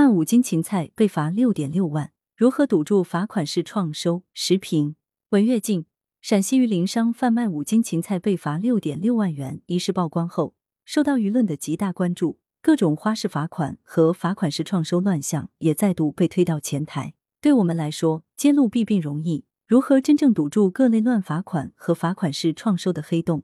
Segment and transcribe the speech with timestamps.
[0.00, 4.22] 卖五斤芹菜被罚六点六万，如何堵住罚款式创收？
[4.32, 4.96] 时评：
[5.28, 5.84] 文跃进。
[6.22, 10.54] 陕西榆林商贩卖五斤芹菜被罚六点六万元一事曝光后，
[10.86, 17.12] 受到舆论的极大关注，各种花式罚款和罚款式创收乱象也再度被推到前台。
[17.42, 23.42] 对我们来说，揭露弊病容易，如何真正堵住各类乱罚款和罚款式创收的黑洞，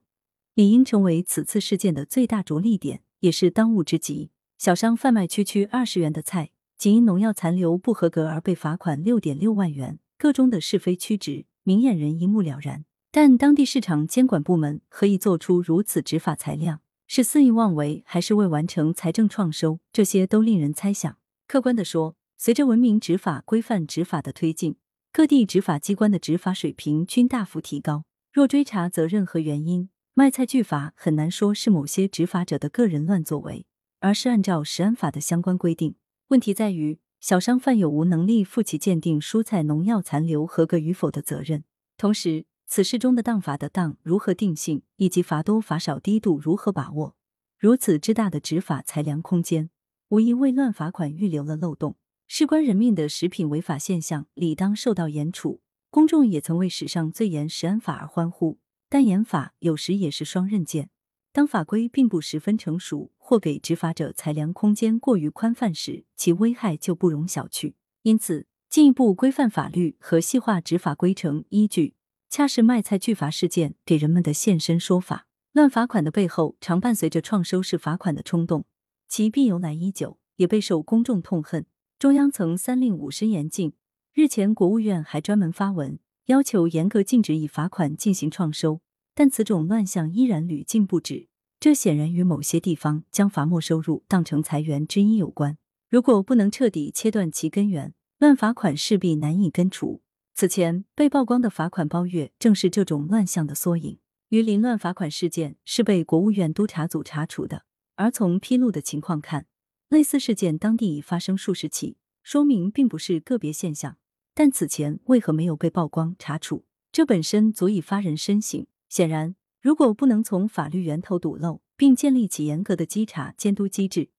[0.54, 4.30] 理应成为此次事件的最大着力点，也是当务之急。
[4.58, 11.44] 小商贩卖区区二十元的菜，仅因农药残留不合格而被罚款六点六万元，个中的是非曲直。
[11.62, 16.80] 明眼人一目了然，但当地市场监管部门何以做出如此执法裁量？
[17.06, 19.80] 是肆意妄为，还是为完成财政创收？
[19.92, 21.18] 这些都令人猜想。
[21.46, 24.76] 客观的说，随着文明执法、规范执法的推进，
[25.12, 28.04] 各地执法机关的执法水平均大幅提高。
[28.32, 33.66] 若追查责任和原因，卖菜拒罚很难说是某些执法者的个人乱作为，
[34.00, 35.94] 而是按照食安法的相关规定。
[36.28, 36.98] 问题在于。
[37.18, 41.64] 小商贩有无能力负起鉴定蔬菜农药残留合格与否的责任？
[41.96, 47.16] 同时，此事中的当罚的当如何定性，以及罚多罚少低度如何把握？
[47.58, 49.70] 如此之大的执法裁量空间，
[50.10, 51.96] 无疑为乱罚款预留了漏洞。
[52.28, 55.62] 事关人命的食品违法现象，理当受到严处。
[55.90, 60.90] 公众也曾为史上最严食安法而欢呼，但严法有时也是双刃剑。
[61.32, 67.74] 当法规并不十分成熟，或给执法者裁量空间过于宽泛时，其危害就不容小觑。
[68.02, 71.94] 因此，进一步规范法律和细化执法规程依据，
[72.30, 75.26] 恰是卖菜拒罚事件给人们的现身说法。
[75.50, 78.64] 乱罚款的背后，常伴随着创收式罚款的冲动，
[79.08, 81.66] 其必由来已久，也备受公众痛恨。
[81.98, 83.72] 中央曾三令五申严禁，
[84.14, 88.80] 日前国务院还专门发文要求严格禁止以罚款进行创收。
[89.16, 91.26] 但此种乱象依然屡禁不止，
[91.58, 95.58] 这显然与某些地方将罚没收入当成裁员之一有关。
[95.88, 100.02] 如果不能彻底切断其根源，乱罚款势必难以根除。
[100.34, 103.98] 此前被曝光的罚款包月，正是这种乱象的缩影。
[104.28, 107.64] 榆林乱罚款事件是被国务院督查组查处的，
[107.94, 109.46] 而从披露的情况看，
[109.88, 113.96] 类似事件当地已发生数十起，说明并不是个别现象。
[114.34, 116.66] 但此前为何没有被曝光查处？
[116.92, 118.66] 这本身足以发人深省。
[118.88, 119.36] 显然，
[119.66, 124.10] 如果不能从法律源头堵漏，并建立起严格的稽查监督机制，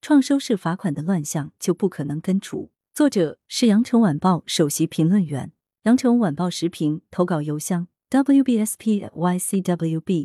[0.00, 2.70] 创收式罚款的乱象就不可能根除。
[2.94, 5.52] 作者是羊城晚报首席评论员，
[5.82, 9.10] 羊城晚报时评投稿邮箱 wbspycwb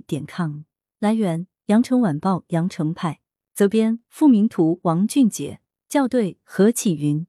[0.08, 0.62] 点 com。
[1.00, 3.20] 来源：羊城晚报羊城派，
[3.53, 5.59] 责编：付明图，王俊杰，
[5.90, 7.28] 校对：何启云。